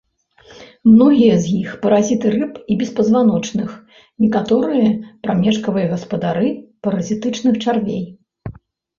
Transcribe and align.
Многія 0.91 1.33
з 1.41 1.45
іх 1.57 1.73
паразіты 1.83 2.27
рыб 2.35 2.55
і 2.75 2.77
беспазваночных, 2.81 3.69
некаторыя 4.23 4.87
прамежкавыя 5.27 5.91
гаспадары 5.93 6.49
паразітычных 6.87 7.53
чарвей. 7.67 8.01